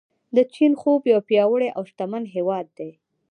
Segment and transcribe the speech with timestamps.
[0.35, 2.91] د چین خوب یو پیاوړی او شتمن هیواد دی.